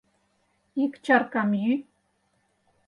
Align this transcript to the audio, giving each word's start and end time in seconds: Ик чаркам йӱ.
Ик 0.83 0.93
чаркам 1.05 1.49
йӱ. 1.63 1.73